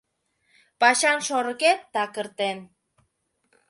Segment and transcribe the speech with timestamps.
[0.79, 2.57] Пачан шорыкет такыртен.